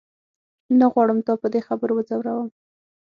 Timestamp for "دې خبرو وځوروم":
1.53-2.49